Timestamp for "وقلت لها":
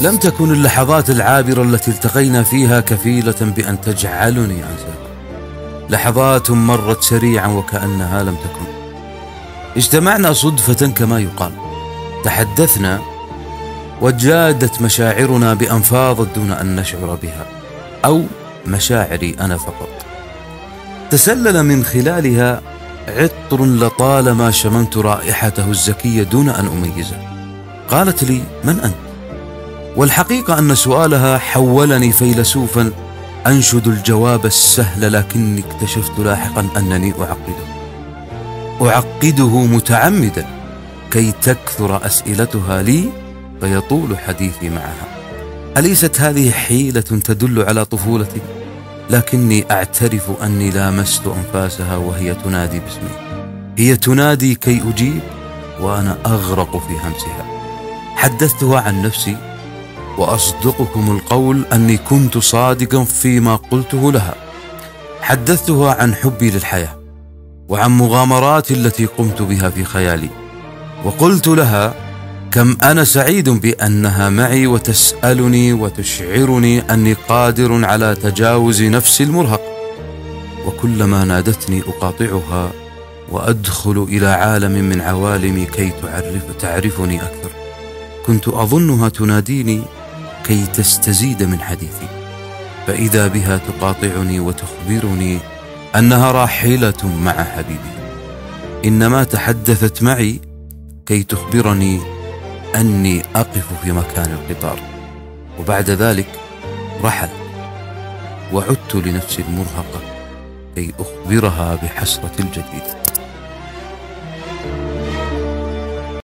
71.04-71.94